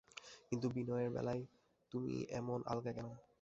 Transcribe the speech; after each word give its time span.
কিন্তু 0.49 0.67
বিনয়ের 0.75 1.09
বেলাই 1.15 1.41
তুমি 1.91 2.13
এমন 2.39 2.59
আলগা 2.67 2.91
কেন? 2.97 3.07